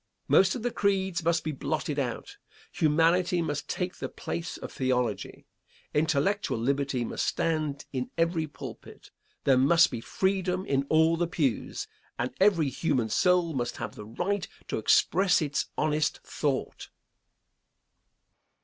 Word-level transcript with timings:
Most 0.27 0.55
of 0.55 0.63
the 0.63 0.71
creeds 0.71 1.23
must 1.23 1.43
be 1.43 1.51
blotted 1.51 1.99
out. 1.99 2.37
Humanity 2.71 3.39
must 3.39 3.69
take 3.69 3.97
the 3.97 4.09
place 4.09 4.57
of 4.57 4.71
theology. 4.71 5.45
Intellectual 5.93 6.57
liberty 6.57 7.05
must 7.05 7.23
stand 7.23 7.85
in 7.93 8.09
every 8.17 8.47
pulpit. 8.47 9.11
There 9.43 9.59
must 9.59 9.91
be 9.91 10.01
freedom 10.01 10.65
in 10.65 10.87
all 10.89 11.17
the 11.17 11.27
pews, 11.27 11.87
and 12.17 12.33
every 12.39 12.69
human 12.69 13.09
soul 13.09 13.53
must 13.53 13.77
have 13.77 13.93
the 13.93 14.07
right 14.07 14.47
to 14.69 14.79
express 14.79 15.39
its 15.39 15.67
honest 15.77 16.17
thought. 16.23 16.89